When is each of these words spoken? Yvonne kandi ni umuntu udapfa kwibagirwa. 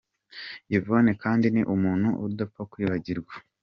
Yvonne 0.77 1.11
kandi 1.23 1.45
ni 1.53 1.61
umuntu 1.73 2.07
udapfa 2.25 2.61
kwibagirwa. 2.71 3.33